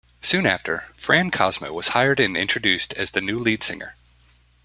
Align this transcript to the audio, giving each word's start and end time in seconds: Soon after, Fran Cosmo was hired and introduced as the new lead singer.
Soon 0.19 0.47
after, 0.47 0.85
Fran 0.95 1.29
Cosmo 1.29 1.71
was 1.73 1.89
hired 1.89 2.19
and 2.19 2.35
introduced 2.35 2.91
as 2.95 3.11
the 3.11 3.21
new 3.21 3.37
lead 3.37 3.61
singer. 3.61 3.95